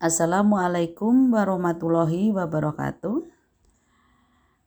[0.00, 3.20] Assalamualaikum warahmatullahi wabarakatuh.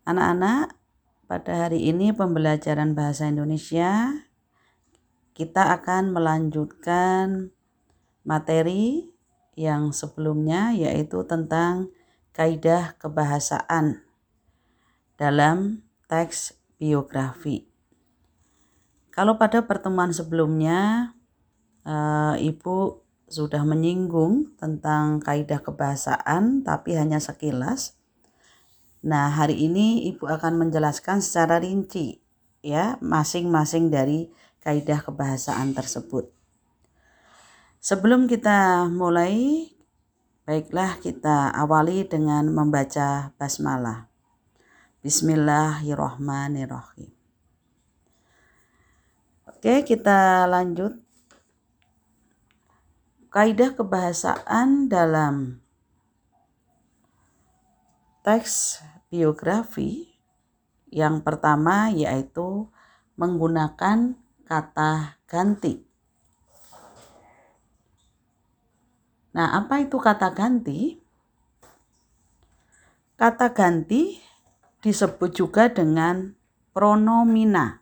[0.06, 0.78] Anak-anak,
[1.26, 4.14] pada hari ini pembelajaran bahasa Indonesia
[5.34, 7.50] kita akan melanjutkan
[8.22, 9.10] materi
[9.58, 11.90] yang sebelumnya yaitu tentang
[12.38, 14.06] kaidah kebahasaan
[15.18, 15.82] dalam
[16.14, 17.66] teks biografi.
[19.10, 21.18] Kalau pada pertemuan sebelumnya
[21.90, 23.03] uh, Ibu
[23.34, 27.98] sudah menyinggung tentang kaidah kebahasaan tapi hanya sekilas.
[29.02, 32.22] Nah, hari ini Ibu akan menjelaskan secara rinci
[32.62, 34.30] ya masing-masing dari
[34.62, 36.30] kaidah kebahasaan tersebut.
[37.84, 39.68] Sebelum kita mulai,
[40.48, 44.08] baiklah kita awali dengan membaca basmalah.
[45.04, 47.12] Bismillahirrahmanirrahim.
[49.52, 51.03] Oke, kita lanjut
[53.34, 55.58] kaidah kebahasaan dalam
[58.22, 60.22] teks biografi
[60.94, 62.70] yang pertama yaitu
[63.18, 64.14] menggunakan
[64.46, 65.82] kata ganti.
[69.34, 71.02] Nah, apa itu kata ganti?
[73.18, 74.22] Kata ganti
[74.86, 76.38] disebut juga dengan
[76.70, 77.82] pronomina.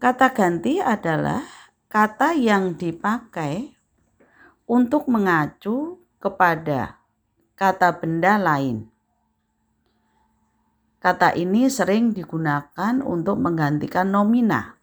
[0.00, 1.57] Kata ganti adalah
[1.88, 3.72] kata yang dipakai
[4.68, 7.00] untuk mengacu kepada
[7.56, 8.92] kata benda lain.
[11.00, 14.76] Kata ini sering digunakan untuk menggantikan nomina.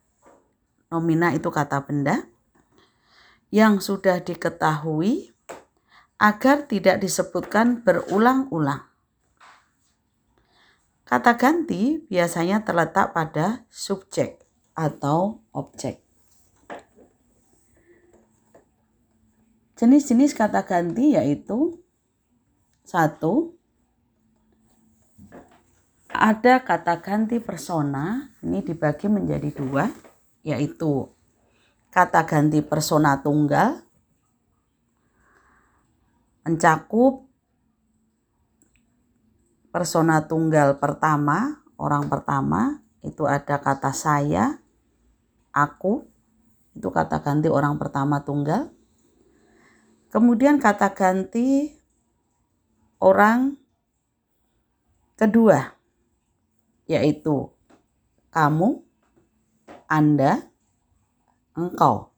[0.90, 2.26] Nomina itu kata benda
[3.54, 5.30] yang sudah diketahui
[6.18, 8.82] agar tidak disebutkan berulang-ulang.
[11.06, 14.42] Kata ganti biasanya terletak pada subjek
[14.74, 16.05] atau objek.
[19.76, 21.84] Jenis-jenis kata ganti yaitu
[22.88, 23.56] satu
[26.16, 29.92] ada kata ganti persona ini dibagi menjadi dua
[30.48, 31.12] yaitu
[31.92, 33.84] kata ganti persona tunggal
[36.48, 37.28] mencakup
[39.76, 44.56] persona tunggal pertama orang pertama itu ada kata saya
[45.52, 46.08] aku
[46.76, 48.75] itu kata ganti orang pertama tunggal
[50.16, 51.76] Kemudian kata ganti
[53.04, 53.60] orang
[55.20, 55.76] kedua
[56.88, 57.52] yaitu
[58.32, 58.80] kamu,
[59.92, 60.40] Anda,
[61.52, 62.16] engkau.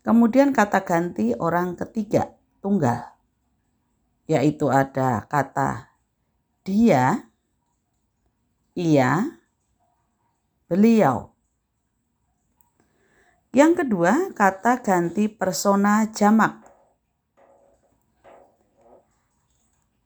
[0.00, 2.32] Kemudian kata ganti orang ketiga
[2.64, 3.04] tunggal
[4.24, 5.92] yaitu ada kata
[6.64, 7.28] dia,
[8.72, 9.28] ia,
[10.72, 11.36] beliau.
[13.52, 16.61] Yang kedua, kata ganti persona jamak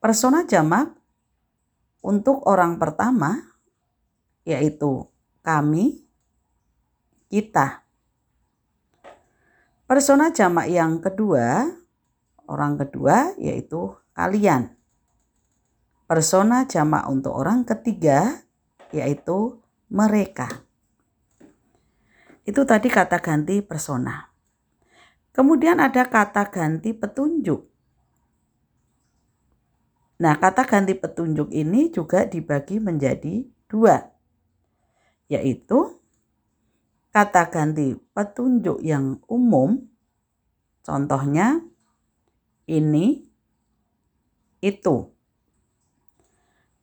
[0.06, 0.94] Persona jamak
[1.98, 3.42] untuk orang pertama
[4.46, 5.02] yaitu
[5.42, 6.06] kami,
[7.26, 7.82] kita.
[9.82, 11.74] Persona jamak yang kedua,
[12.46, 14.78] orang kedua yaitu kalian.
[16.06, 18.46] Persona jamak untuk orang ketiga
[18.94, 19.58] yaitu
[19.90, 20.46] mereka.
[22.46, 24.30] Itu tadi kata ganti persona.
[25.34, 27.74] Kemudian ada kata ganti petunjuk.
[30.16, 34.00] Nah, kata ganti petunjuk ini juga dibagi menjadi dua,
[35.28, 36.00] yaitu
[37.12, 39.84] kata ganti petunjuk yang umum,
[40.80, 41.60] contohnya
[42.64, 43.28] ini,
[44.64, 45.12] itu.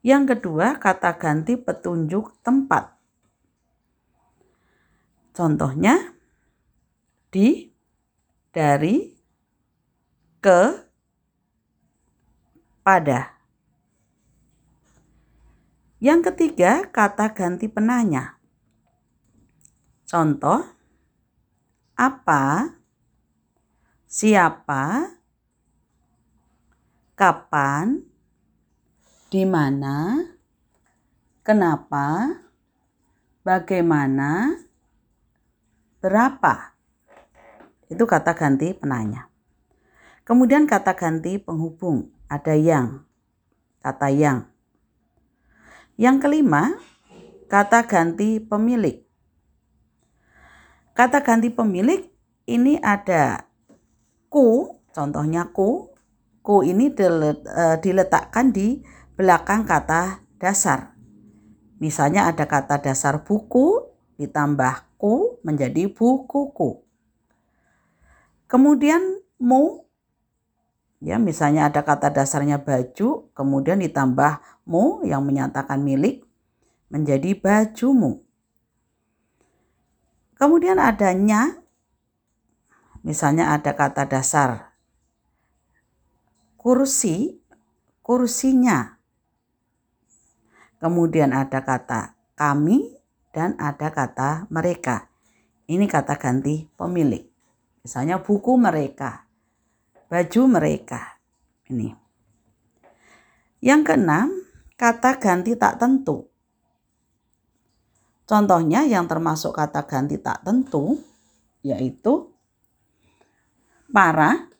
[0.04, 2.94] Yang kedua, kata ganti petunjuk tempat.
[5.34, 6.14] Contohnya,
[7.34, 7.74] di,
[8.54, 9.18] dari,
[10.38, 10.62] ke,
[12.84, 13.32] pada.
[16.04, 18.36] Yang ketiga, kata ganti penanya.
[20.04, 20.60] Contoh,
[21.96, 22.76] apa,
[24.04, 25.16] siapa,
[27.16, 28.04] kapan,
[29.32, 30.28] di mana,
[31.40, 32.36] kenapa,
[33.48, 34.60] bagaimana,
[36.04, 36.76] berapa.
[37.88, 39.32] Itu kata ganti penanya.
[40.28, 43.06] Kemudian kata ganti penghubung ada yang,
[43.86, 44.50] kata yang.
[45.94, 46.74] Yang kelima,
[47.46, 49.06] kata ganti pemilik.
[50.98, 52.10] Kata ganti pemilik
[52.50, 53.46] ini ada
[54.34, 55.94] ku, contohnya ku.
[56.44, 58.84] Ku ini e, diletakkan di
[59.16, 60.92] belakang kata dasar.
[61.80, 63.80] Misalnya ada kata dasar buku
[64.20, 66.84] ditambah ku menjadi bukuku.
[68.50, 69.83] Kemudian mu.
[71.04, 76.24] Ya, misalnya ada kata dasarnya baju, kemudian ditambah mu yang menyatakan milik
[76.88, 78.24] menjadi bajumu.
[80.40, 81.60] Kemudian adanya
[83.04, 84.72] misalnya ada kata dasar
[86.56, 87.44] kursi,
[88.00, 88.96] kursinya.
[90.80, 92.96] Kemudian ada kata kami
[93.36, 95.12] dan ada kata mereka.
[95.68, 97.28] Ini kata ganti pemilik.
[97.84, 99.23] Misalnya buku mereka,
[100.14, 101.18] baju mereka.
[101.74, 101.90] Ini.
[103.66, 104.30] Yang keenam,
[104.78, 106.30] kata ganti tak tentu.
[108.30, 111.02] Contohnya yang termasuk kata ganti tak tentu
[111.66, 112.30] yaitu
[113.90, 114.52] para,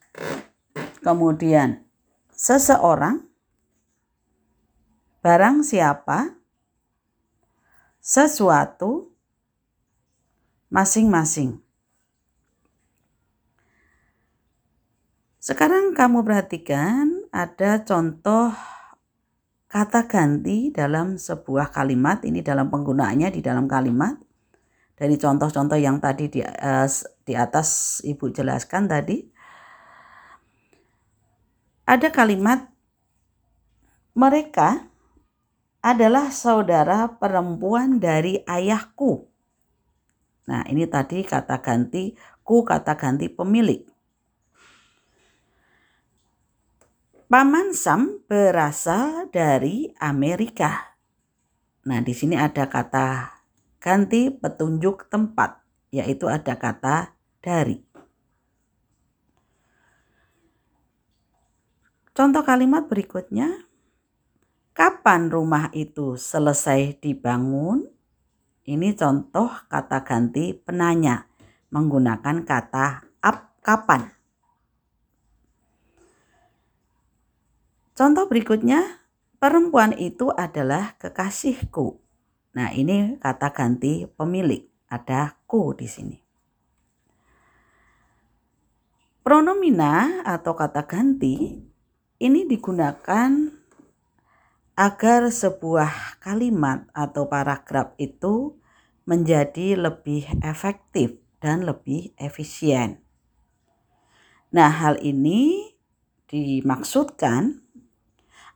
[1.06, 1.86] kemudian
[2.32, 3.22] seseorang,
[5.22, 6.34] barang siapa,
[8.02, 9.12] sesuatu,
[10.74, 11.60] masing-masing.
[15.44, 18.56] Sekarang kamu perhatikan ada contoh
[19.68, 22.24] kata ganti dalam sebuah kalimat.
[22.24, 24.16] Ini dalam penggunaannya di dalam kalimat.
[24.96, 26.88] Dari contoh-contoh yang tadi di, uh,
[27.28, 29.20] di atas Ibu jelaskan tadi.
[31.92, 32.64] Ada kalimat
[34.16, 34.88] mereka
[35.84, 39.28] adalah saudara perempuan dari ayahku.
[40.48, 42.16] Nah, ini tadi kata ganti
[42.48, 43.93] ku kata ganti pemilik.
[47.34, 50.94] Paman Sam berasal dari Amerika.
[51.90, 53.26] Nah, di sini ada kata
[53.82, 57.82] ganti petunjuk tempat, yaitu ada kata dari.
[62.14, 63.66] Contoh kalimat berikutnya,
[64.78, 67.90] kapan rumah itu selesai dibangun?
[68.62, 71.26] Ini contoh kata ganti penanya
[71.74, 74.13] menggunakan kata ap kapan.
[77.94, 79.06] Contoh berikutnya,
[79.38, 82.02] perempuan itu adalah kekasihku.
[82.58, 86.18] Nah, ini kata ganti pemilik, ada ku di sini.
[89.22, 91.62] Pronomina atau kata ganti
[92.18, 93.30] ini digunakan
[94.74, 98.58] agar sebuah kalimat atau paragraf itu
[99.06, 103.06] menjadi lebih efektif dan lebih efisien.
[104.50, 105.72] Nah, hal ini
[106.26, 107.62] dimaksudkan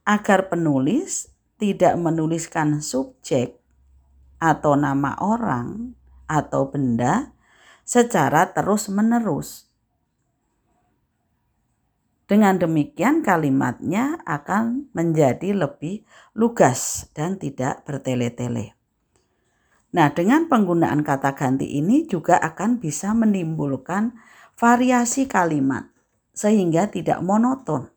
[0.08, 1.28] agar penulis
[1.60, 3.60] tidak menuliskan subjek
[4.40, 6.00] atau nama orang
[6.32, 7.36] atau benda
[7.84, 9.68] secara terus-menerus.
[12.28, 18.76] Dengan demikian kalimatnya akan menjadi lebih lugas dan tidak bertele-tele.
[19.96, 24.16] Nah, dengan penggunaan kata ganti ini juga akan bisa menimbulkan
[24.60, 25.88] variasi kalimat
[26.36, 27.97] sehingga tidak monoton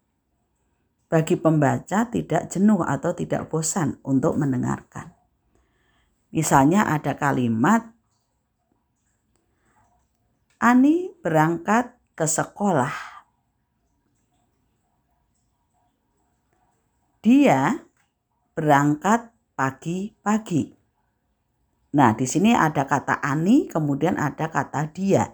[1.10, 5.10] bagi pembaca tidak jenuh atau tidak bosan untuk mendengarkan.
[6.30, 7.90] Misalnya ada kalimat
[10.60, 12.92] Ani berangkat ke sekolah.
[17.24, 17.80] Dia
[18.52, 20.76] berangkat pagi-pagi.
[21.96, 25.32] Nah, di sini ada kata Ani, kemudian ada kata dia.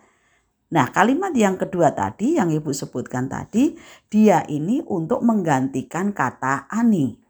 [0.67, 3.79] Nah, kalimat yang kedua tadi yang Ibu sebutkan tadi,
[4.11, 7.23] dia ini untuk menggantikan kata ani.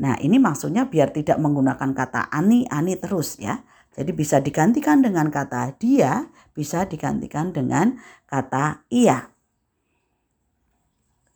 [0.00, 3.66] Nah, ini maksudnya biar tidak menggunakan kata ani, ani terus ya.
[3.90, 7.98] Jadi bisa digantikan dengan kata dia, bisa digantikan dengan
[8.30, 9.34] kata iya.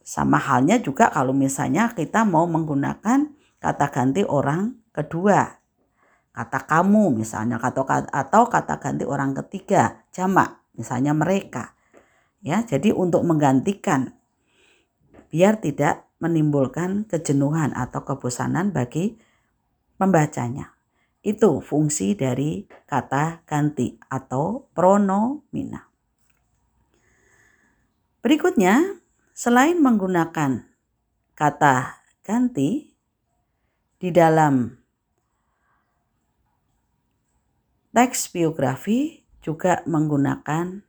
[0.07, 3.27] Sama halnya juga kalau misalnya kita mau menggunakan
[3.59, 5.65] kata ganti orang kedua
[6.35, 11.75] kata kamu misalnya atau atau kata ganti orang ketiga jamak misalnya mereka.
[12.41, 14.15] Ya jadi untuk menggantikan
[15.35, 19.19] biar tidak menimbulkan kejenuhan atau kebosanan bagi
[19.99, 20.71] pembacanya.
[21.25, 25.91] Itu fungsi dari kata ganti atau pronomina.
[28.23, 29.01] Berikutnya
[29.35, 30.65] selain menggunakan
[31.35, 32.95] kata ganti
[33.99, 34.85] di dalam
[37.95, 40.81] Teks biografi juga menggunakan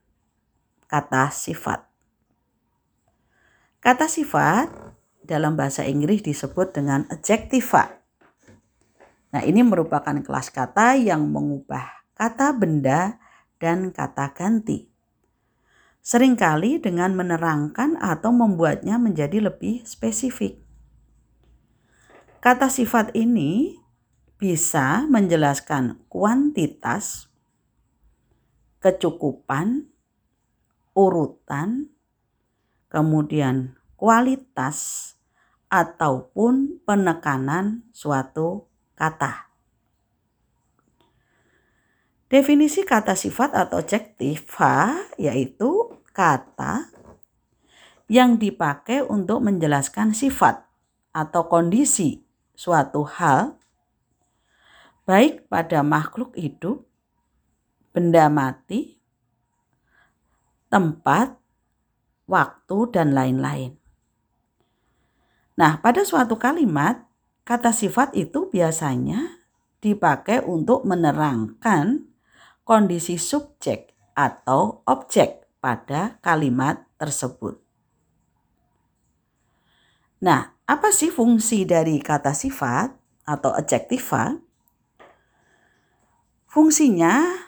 [0.87, 1.83] kata sifat.
[3.83, 4.71] Kata sifat
[5.27, 7.99] dalam bahasa Inggris disebut dengan adjectiva.
[9.35, 13.19] Nah, ini merupakan kelas kata yang mengubah kata benda
[13.59, 14.87] dan kata ganti.
[16.05, 20.61] Seringkali dengan menerangkan atau membuatnya menjadi lebih spesifik.
[22.39, 23.81] Kata sifat ini
[24.37, 27.24] bisa menjelaskan kuantitas,
[28.85, 29.89] kecukupan,
[30.93, 31.89] urutan,
[32.93, 35.17] kemudian kualitas,
[35.73, 39.49] ataupun penekanan suatu kata.
[42.29, 46.89] Definisi kata sifat atau adjektiva yaitu kata
[48.05, 50.61] yang dipakai untuk menjelaskan sifat
[51.09, 52.21] atau kondisi
[52.53, 53.57] suatu hal
[55.05, 56.84] baik pada makhluk hidup,
[57.95, 58.99] benda mati,
[60.67, 61.39] tempat,
[62.27, 63.79] waktu, dan lain-lain.
[65.55, 67.07] Nah, pada suatu kalimat,
[67.47, 69.39] kata sifat itu biasanya
[69.79, 72.03] dipakai untuk menerangkan
[72.67, 77.55] kondisi subjek atau objek pada kalimat tersebut.
[80.19, 82.91] Nah, apa sih fungsi dari kata sifat
[83.23, 84.35] atau adjektiva?
[86.51, 87.44] Fungsinya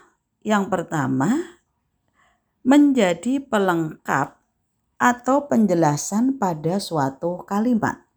[0.47, 1.59] yang pertama
[2.63, 4.39] menjadi pelengkap
[4.95, 8.07] atau penjelasan pada suatu kalimat.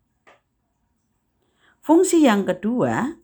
[1.83, 3.19] Fungsi yang kedua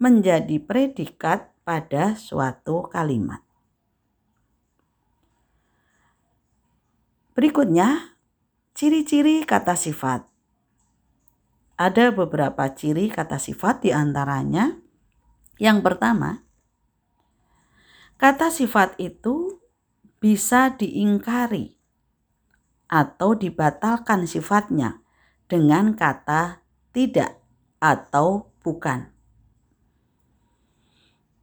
[0.00, 3.44] menjadi predikat pada suatu kalimat.
[7.36, 8.16] Berikutnya,
[8.72, 10.24] ciri-ciri kata sifat.
[11.76, 14.72] Ada beberapa ciri kata sifat di antaranya.
[15.60, 16.47] Yang pertama,
[18.18, 19.62] kata sifat itu
[20.18, 21.78] bisa diingkari
[22.90, 24.98] atau dibatalkan sifatnya
[25.46, 27.38] dengan kata tidak
[27.78, 29.14] atau bukan.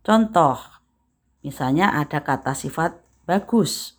[0.04, 0.60] Contoh,
[1.42, 3.96] misalnya ada kata sifat bagus.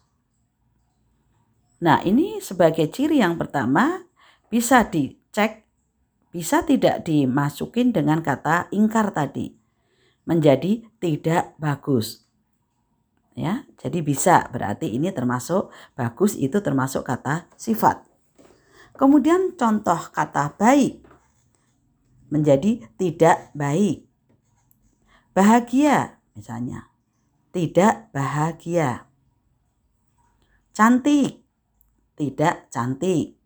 [1.81, 4.05] Nah, ini sebagai ciri yang pertama
[4.53, 5.65] bisa dicek,
[6.29, 9.57] bisa tidak dimasukin dengan kata ingkar tadi.
[10.29, 12.26] Menjadi tidak bagus.
[13.37, 18.01] Ya, jadi bisa berarti ini termasuk bagus itu termasuk kata sifat.
[18.97, 21.05] Kemudian contoh kata baik
[22.33, 24.09] menjadi tidak baik.
[25.37, 26.89] Bahagia misalnya.
[27.53, 29.09] Tidak bahagia.
[30.77, 31.47] Cantik
[32.17, 33.37] tidak cantik.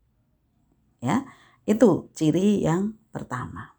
[1.02, 1.26] Ya
[1.66, 3.74] itu ciri yang pertama.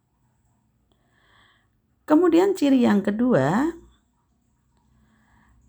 [2.05, 3.71] Kemudian ciri yang kedua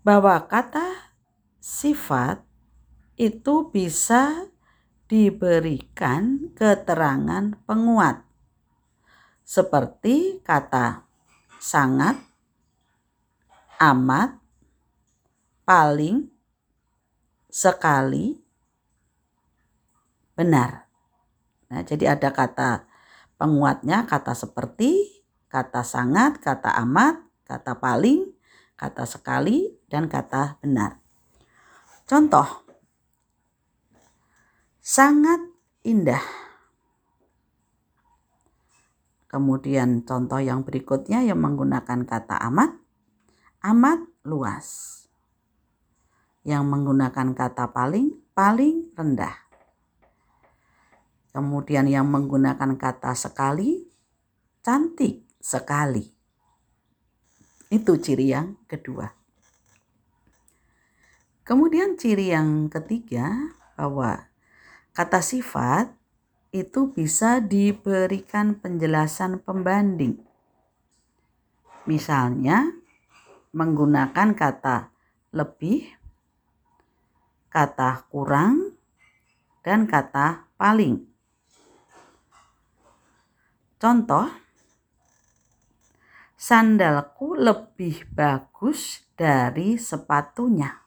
[0.03, 1.15] bahwa kata
[1.63, 2.43] sifat
[3.15, 4.51] itu bisa
[5.07, 8.23] diberikan keterangan penguat
[9.43, 11.03] seperti kata
[11.59, 12.19] sangat
[13.83, 14.39] amat,
[15.67, 16.31] paling,
[17.51, 18.39] sekali,
[20.39, 20.87] benar.
[21.67, 22.87] Nah, jadi ada kata
[23.35, 28.31] penguatnya, kata seperti, kata sangat, kata amat, kata paling,
[28.79, 30.97] kata sekali, dan kata benar.
[32.09, 32.65] Contoh,
[34.81, 35.37] sangat
[35.85, 36.25] indah.
[39.29, 42.73] Kemudian contoh yang berikutnya yang menggunakan kata amat
[43.69, 44.67] amat luas.
[46.43, 49.45] Yang menggunakan kata paling, paling rendah.
[51.31, 53.87] Kemudian yang menggunakan kata sekali,
[54.59, 56.03] cantik sekali.
[57.71, 59.22] Itu ciri yang kedua.
[61.43, 64.31] Kemudian ciri yang ketiga bahwa
[64.95, 65.91] kata sifat
[66.55, 70.23] itu bisa diberikan penjelasan pembanding.
[71.83, 72.71] Misalnya,
[73.51, 74.87] menggunakan kata
[75.35, 75.83] lebih,
[77.51, 78.79] kata kurang,
[79.67, 81.03] dan kata paling.
[83.75, 84.31] Contoh,
[86.39, 90.82] sandalku lebih bagus dari sepatunya.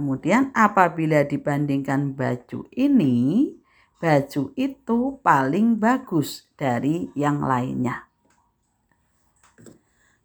[0.00, 3.52] Kemudian apabila dibandingkan baju ini,
[4.00, 8.08] baju itu paling bagus dari yang lainnya.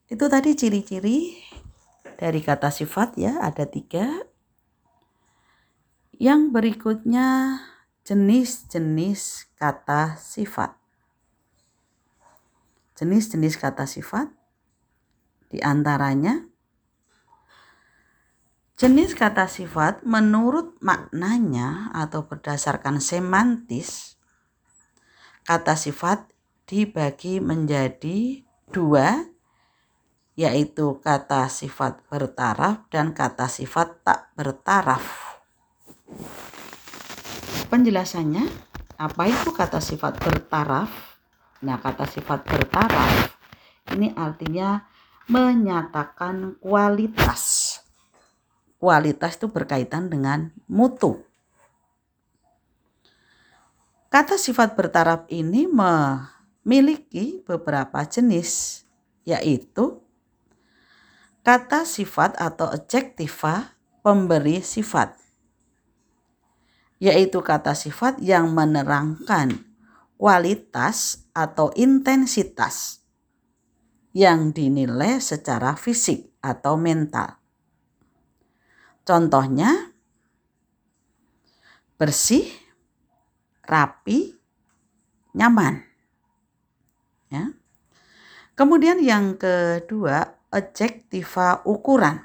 [0.08, 1.36] Itu tadi ciri-ciri
[2.16, 4.24] dari kata sifat ya, ada tiga.
[6.16, 7.60] Yang berikutnya
[8.08, 10.72] jenis-jenis kata sifat.
[12.96, 14.32] Jenis-jenis kata sifat
[15.52, 16.48] di antaranya
[18.76, 24.20] jenis kata sifat menurut maknanya atau berdasarkan semantis
[25.48, 26.28] kata sifat
[26.66, 28.42] dibagi menjadi
[28.74, 29.36] dua
[30.36, 35.04] yaitu kata sifat bertaraf dan kata sifat tak bertaraf.
[37.72, 38.44] Penjelasannya,
[39.00, 40.92] apa itu kata sifat bertaraf?
[41.64, 43.32] Nah, kata sifat bertaraf
[43.96, 44.84] ini artinya
[45.32, 47.65] menyatakan kualitas.
[48.86, 51.26] Kualitas itu berkaitan dengan mutu.
[54.14, 58.86] Kata sifat bertaraf ini memiliki beberapa jenis,
[59.26, 60.06] yaitu
[61.42, 63.74] kata sifat atau adjektiva
[64.06, 65.18] pemberi sifat,
[67.02, 69.66] yaitu kata sifat yang menerangkan
[70.22, 73.02] kualitas atau intensitas
[74.14, 77.45] yang dinilai secara fisik atau mental.
[79.06, 79.94] Contohnya,
[82.02, 82.50] bersih,
[83.62, 84.34] rapi,
[85.38, 85.86] nyaman.
[87.30, 87.54] Ya.
[88.58, 92.24] Kemudian yang kedua, adjektiva ukuran.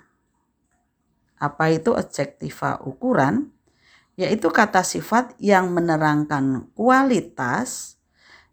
[1.37, 3.53] Apa itu adjektiva ukuran?
[4.17, 8.01] Yaitu kata sifat yang menerangkan kualitas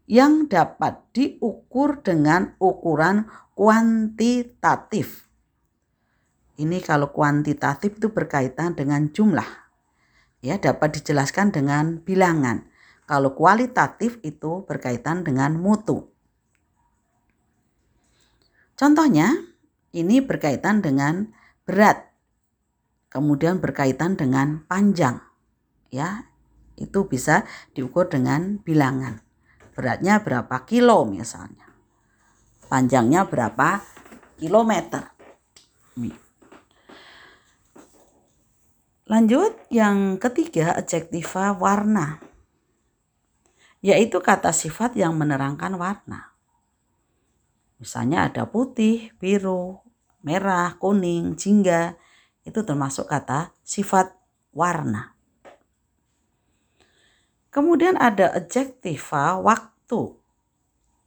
[0.08, 5.27] yang dapat diukur dengan ukuran kuantitatif.
[6.58, 9.46] Ini kalau kuantitatif itu berkaitan dengan jumlah.
[10.42, 12.66] Ya, dapat dijelaskan dengan bilangan.
[13.06, 16.10] Kalau kualitatif itu berkaitan dengan mutu.
[18.78, 19.34] Contohnya,
[19.94, 21.34] ini berkaitan dengan
[21.66, 22.10] berat.
[23.14, 25.22] Kemudian berkaitan dengan panjang.
[25.94, 26.30] Ya,
[26.76, 29.26] itu bisa diukur dengan bilangan
[29.78, 31.70] beratnya berapa kilo misalnya.
[32.66, 33.86] Panjangnya berapa
[34.42, 35.14] kilometer.
[39.08, 42.20] Lanjut yang ketiga adjektiva warna.
[43.80, 46.36] Yaitu kata sifat yang menerangkan warna.
[47.80, 49.80] Misalnya ada putih, biru,
[50.28, 51.96] merah, kuning, jingga.
[52.44, 54.12] Itu termasuk kata sifat
[54.52, 55.16] warna.
[57.48, 60.20] Kemudian ada adjektiva waktu,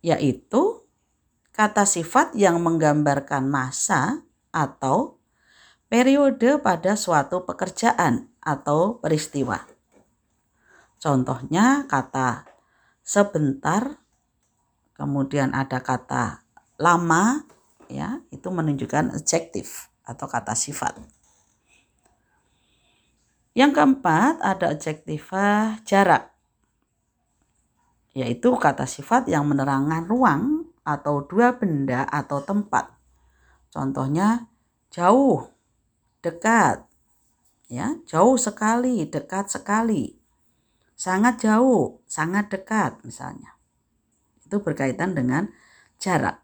[0.00, 0.88] yaitu
[1.52, 4.24] kata sifat yang menggambarkan masa
[4.56, 5.19] atau
[5.90, 9.58] periode pada suatu pekerjaan atau peristiwa.
[11.02, 12.46] Contohnya kata
[13.02, 13.98] sebentar,
[14.94, 16.46] kemudian ada kata
[16.78, 17.42] lama,
[17.90, 20.94] ya, itu menunjukkan adjektif atau kata sifat.
[23.58, 26.30] Yang keempat ada adjektiva jarak
[28.10, 32.90] yaitu kata sifat yang menerangkan ruang atau dua benda atau tempat.
[33.70, 34.50] Contohnya
[34.90, 35.46] jauh,
[36.20, 36.84] dekat,
[37.68, 40.16] ya, jauh sekali, dekat sekali,
[40.96, 43.56] sangat jauh, sangat dekat misalnya.
[44.44, 45.48] Itu berkaitan dengan
[46.00, 46.40] jarak.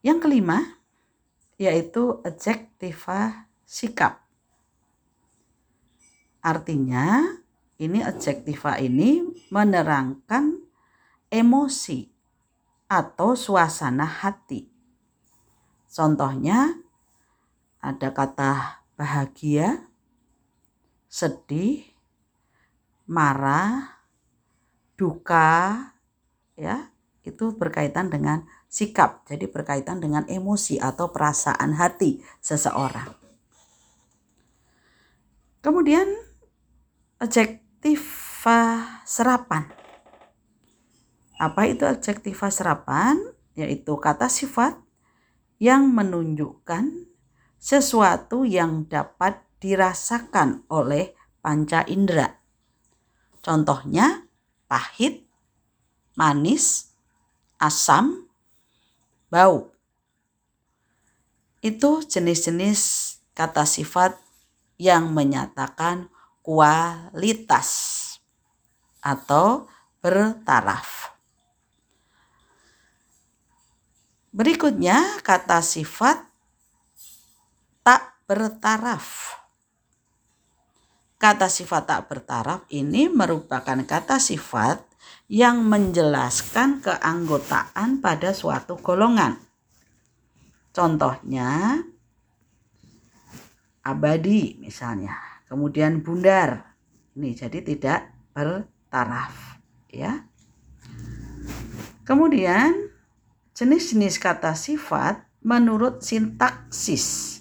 [0.00, 0.80] Yang kelima
[1.60, 4.24] yaitu adjektiva sikap.
[6.40, 7.36] Artinya
[7.76, 9.20] ini adjektiva ini
[9.52, 10.56] menerangkan
[11.28, 12.08] emosi
[12.88, 14.69] atau suasana hati.
[15.90, 16.78] Contohnya
[17.82, 19.90] ada kata bahagia,
[21.10, 21.82] sedih,
[23.10, 23.98] marah,
[24.94, 25.90] duka,
[26.54, 26.94] ya,
[27.26, 29.26] itu berkaitan dengan sikap.
[29.26, 33.10] Jadi berkaitan dengan emosi atau perasaan hati seseorang.
[35.60, 36.06] Kemudian
[37.18, 38.60] adjektiva
[39.02, 39.66] serapan.
[41.36, 43.18] Apa itu adjektiva serapan?
[43.58, 44.78] Yaitu kata sifat
[45.60, 47.12] yang menunjukkan
[47.60, 51.12] sesuatu yang dapat dirasakan oleh
[51.44, 52.40] panca indera.
[53.44, 54.24] Contohnya
[54.64, 55.28] pahit,
[56.16, 56.96] manis,
[57.60, 58.24] asam,
[59.28, 59.68] bau.
[61.60, 62.80] Itu jenis-jenis
[63.36, 64.16] kata sifat
[64.80, 66.08] yang menyatakan
[66.40, 67.68] kualitas
[69.04, 69.68] atau
[70.00, 71.09] bertaraf.
[74.30, 76.22] Berikutnya kata sifat
[77.82, 79.34] tak bertaraf.
[81.18, 84.86] Kata sifat tak bertaraf ini merupakan kata sifat
[85.26, 89.34] yang menjelaskan keanggotaan pada suatu golongan.
[90.70, 91.82] Contohnya
[93.82, 96.70] abadi misalnya kemudian bundar.
[97.18, 99.58] Ini jadi tidak bertaraf
[99.90, 100.22] ya.
[102.06, 102.89] Kemudian
[103.60, 107.36] jenis-jenis kata sifat menurut sintaksis.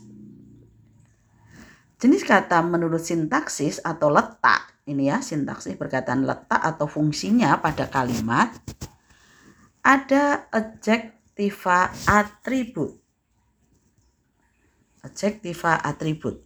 [1.95, 8.51] Jenis kata menurut sintaksis atau letak ini ya sintaksis berkaitan letak atau fungsinya pada kalimat
[9.79, 12.99] ada adjektiva atribut.
[14.99, 16.43] Adjektiva atribut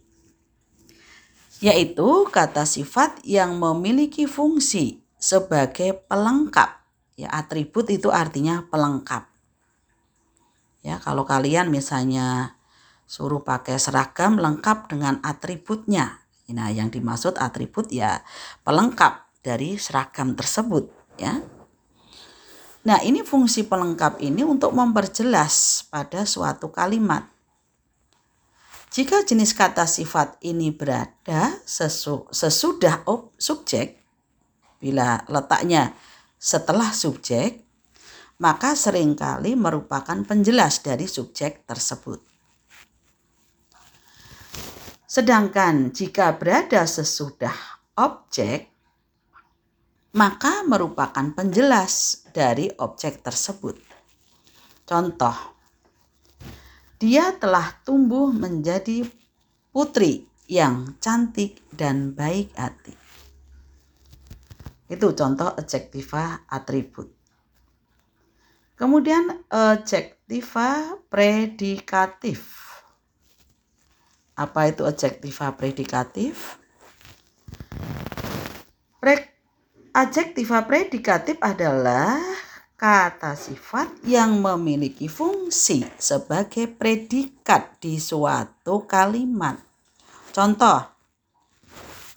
[1.64, 6.82] yaitu kata sifat yang memiliki fungsi sebagai pelengkap.
[7.16, 9.33] Ya, atribut itu artinya pelengkap.
[10.84, 12.60] Ya, kalau kalian misalnya
[13.08, 16.20] suruh pakai seragam lengkap dengan atributnya.
[16.52, 18.20] Nah, yang dimaksud atribut ya
[18.68, 21.40] pelengkap dari seragam tersebut ya.
[22.84, 27.32] Nah, ini fungsi pelengkap ini untuk memperjelas pada suatu kalimat.
[28.92, 34.04] Jika jenis kata sifat ini berada sesu, sesudah ob, subjek,
[34.78, 35.96] bila letaknya
[36.36, 37.63] setelah subjek,
[38.44, 42.20] maka sering kali merupakan penjelas dari subjek tersebut.
[45.08, 47.56] Sedangkan jika berada sesudah
[47.96, 48.68] objek,
[50.12, 53.80] maka merupakan penjelas dari objek tersebut.
[54.84, 55.56] Contoh,
[57.00, 59.08] dia telah tumbuh menjadi
[59.72, 62.92] putri yang cantik dan baik hati.
[64.92, 67.23] Itu contoh adjektiva atribut.
[68.84, 72.68] Kemudian adjektiva predikatif.
[74.36, 76.60] Apa itu adjektiva predikatif?
[79.00, 79.16] Pre
[79.88, 82.20] Adjektiva predikatif adalah
[82.76, 89.64] kata sifat yang memiliki fungsi sebagai predikat di suatu kalimat.
[90.28, 90.84] Contoh,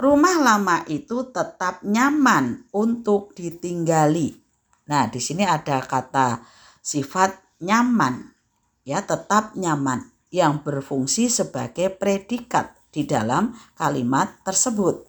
[0.03, 4.35] rumah lama itu tetap nyaman untuk ditinggali.
[4.91, 6.56] Nah, di sini ada kata
[6.87, 8.31] sifat nyaman,
[8.87, 15.03] ya, tetap nyaman yang berfungsi sebagai predikat di dalam kalimat tersebut.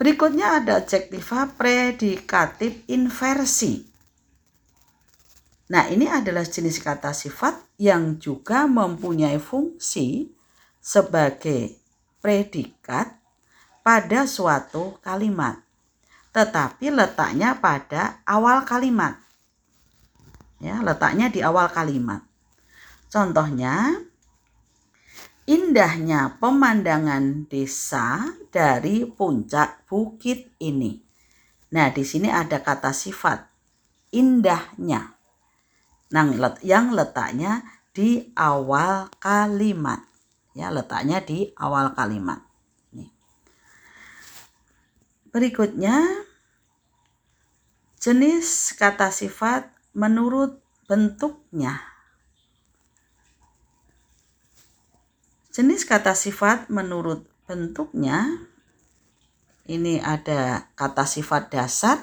[0.00, 3.84] Berikutnya ada adjektiva predikatif inversi.
[5.68, 10.32] Nah, ini adalah jenis kata sifat yang juga mempunyai fungsi
[10.80, 11.76] sebagai
[12.24, 13.12] predikat
[13.84, 15.60] pada suatu kalimat,
[16.32, 19.19] tetapi letaknya pada awal kalimat.
[20.60, 22.20] Ya, letaknya di awal kalimat.
[23.08, 23.96] Contohnya,
[25.48, 31.00] indahnya pemandangan desa dari puncak bukit ini.
[31.72, 33.48] Nah, di sini ada kata sifat
[34.12, 35.16] indahnya.
[36.60, 37.64] yang letaknya
[37.96, 40.04] di awal kalimat.
[40.52, 42.50] Ya, letaknya di awal kalimat.
[45.30, 46.26] Berikutnya
[48.02, 51.82] jenis kata sifat menurut bentuknya.
[55.50, 58.46] Jenis kata sifat menurut bentuknya
[59.66, 61.98] ini ada kata sifat dasar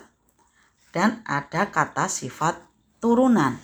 [0.91, 2.59] dan ada kata sifat
[2.99, 3.59] turunan.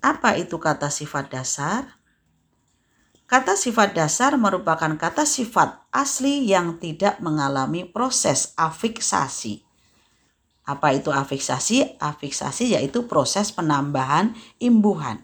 [0.00, 2.00] Apa itu kata sifat dasar?
[3.28, 9.69] Kata sifat dasar merupakan kata sifat asli yang tidak mengalami proses afiksasi.
[10.70, 11.98] Apa itu afiksasi?
[11.98, 15.18] Afiksasi yaitu proses penambahan imbuhan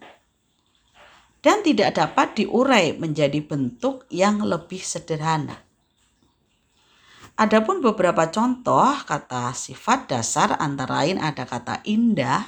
[1.46, 5.62] dan tidak dapat diurai menjadi bentuk yang lebih sederhana.
[7.38, 12.42] Adapun beberapa contoh kata sifat dasar antara lain ada kata indah,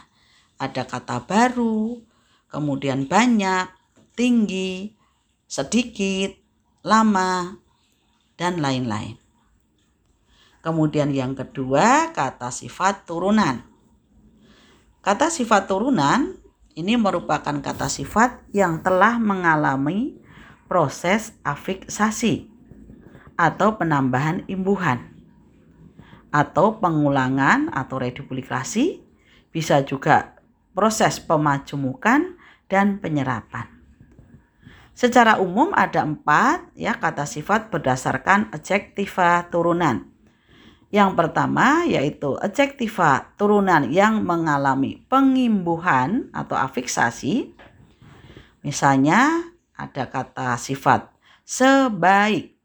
[0.59, 2.03] ada kata baru,
[2.51, 3.71] kemudian banyak,
[4.19, 4.99] tinggi,
[5.47, 6.35] sedikit,
[6.83, 7.55] lama,
[8.35, 9.28] dan lain-lain.
[10.59, 13.63] Kemudian yang kedua kata sifat turunan.
[15.01, 16.35] Kata sifat turunan
[16.75, 20.19] ini merupakan kata sifat yang telah mengalami
[20.67, 22.51] proses afiksasi
[23.39, 25.15] atau penambahan imbuhan
[26.29, 29.01] atau pengulangan atau reduplikasi
[29.49, 30.37] bisa juga
[30.77, 32.37] proses pemajumukan
[32.69, 33.67] dan penyerapan.
[34.93, 40.11] Secara umum ada empat ya kata sifat berdasarkan adjektiva turunan.
[40.89, 47.53] Yang pertama yaitu adjektiva turunan yang mengalami pengimbuhan atau afiksasi.
[48.65, 51.13] Misalnya ada kata sifat
[51.45, 52.57] sebaik.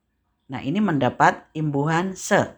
[0.48, 2.56] Nah, ini mendapat imbuhan se.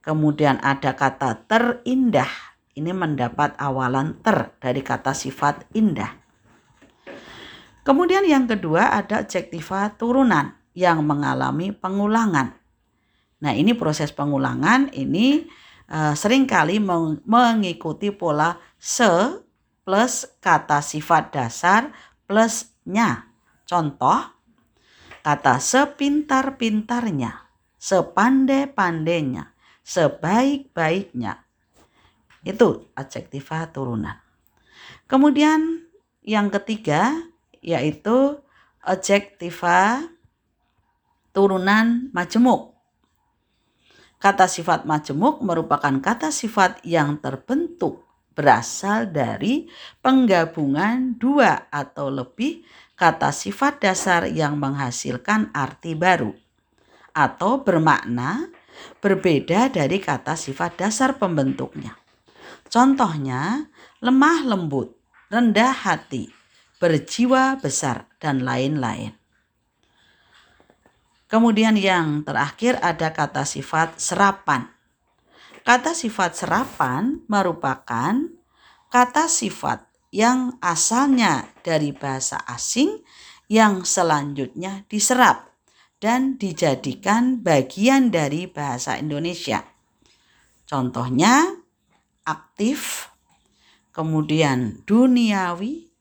[0.00, 2.30] Kemudian ada kata terindah.
[2.70, 6.14] Ini mendapat awalan ter dari kata sifat indah.
[7.82, 12.59] Kemudian yang kedua ada adjektiva turunan yang mengalami pengulangan.
[13.40, 15.48] Nah, ini proses pengulangan ini
[15.88, 19.40] uh, sering kali meng mengikuti pola se
[19.84, 21.90] plus kata sifat dasar
[22.28, 23.32] plus nya.
[23.64, 24.20] Contoh,
[25.24, 27.48] kata sepintar-pintarnya,
[27.80, 31.44] sepandai-pandainya, sebaik-baiknya.
[32.44, 34.16] Itu adjektiva turunan.
[35.06, 35.86] Kemudian
[36.24, 37.14] yang ketiga
[37.60, 38.40] yaitu
[38.80, 40.08] adjektiva
[41.30, 42.79] turunan majemuk.
[44.20, 48.04] Kata sifat majemuk merupakan kata sifat yang terbentuk
[48.36, 49.64] berasal dari
[50.04, 52.60] penggabungan dua atau lebih
[53.00, 56.36] kata sifat dasar yang menghasilkan arti baru
[57.16, 58.48] atau bermakna
[59.00, 61.96] berbeda dari kata sifat dasar pembentuknya.
[62.70, 63.66] Contohnya,
[64.04, 64.94] lemah lembut,
[65.28, 66.30] rendah hati,
[66.78, 69.19] berjiwa besar, dan lain-lain.
[71.30, 74.66] Kemudian yang terakhir ada kata sifat serapan.
[75.62, 78.18] Kata sifat serapan merupakan
[78.90, 83.06] kata sifat yang asalnya dari bahasa asing
[83.46, 85.54] yang selanjutnya diserap
[86.02, 89.62] dan dijadikan bagian dari bahasa Indonesia.
[90.66, 91.46] Contohnya
[92.26, 93.06] aktif,
[93.94, 95.94] kemudian duniawi,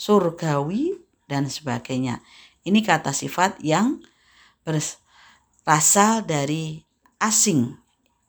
[0.00, 0.96] surgawi,
[1.28, 2.24] dan sebagainya.
[2.64, 4.00] Ini kata sifat yang
[4.66, 6.82] berasal dari
[7.22, 7.78] asing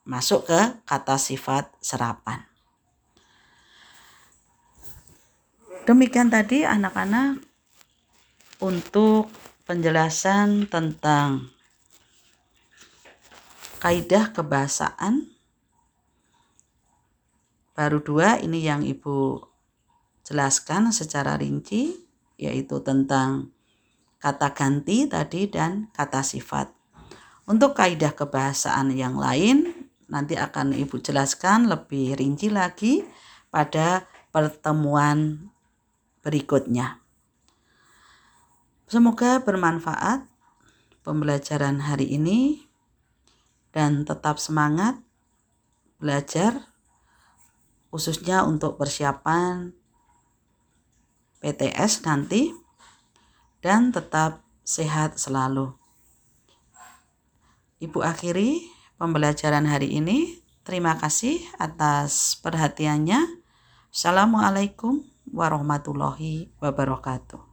[0.06, 2.46] masuk ke kata sifat serapan.
[5.84, 7.42] Demikian tadi anak-anak
[8.60, 9.32] untuk
[9.68, 11.52] penjelasan tentang
[13.80, 15.32] kaidah kebahasaan
[17.78, 19.38] baru dua ini yang ibu
[20.26, 21.94] jelaskan secara rinci
[22.36, 23.54] yaitu tentang
[24.18, 26.74] kata ganti tadi dan kata sifat.
[27.48, 29.72] Untuk kaidah kebahasaan yang lain
[30.12, 33.08] nanti akan Ibu jelaskan lebih rinci lagi
[33.48, 34.04] pada
[34.36, 35.48] pertemuan
[36.24, 37.00] berikutnya.
[38.88, 40.28] Semoga bermanfaat
[41.04, 42.68] pembelajaran hari ini
[43.72, 45.00] dan tetap semangat
[46.00, 46.68] belajar
[47.92, 49.72] khususnya untuk persiapan
[51.40, 52.67] PTS nanti
[53.68, 55.76] dan tetap sehat selalu.
[57.84, 58.64] Ibu akhiri
[58.96, 60.40] pembelajaran hari ini.
[60.64, 63.44] Terima kasih atas perhatiannya.
[63.92, 67.47] Assalamualaikum warahmatullahi wabarakatuh.